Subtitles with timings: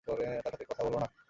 [0.07, 0.17] তার
[0.45, 1.07] সাথে কথা বলো না!